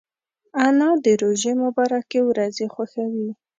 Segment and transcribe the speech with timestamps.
[0.65, 3.29] انا د روژې مبارکې ورځې خوښوي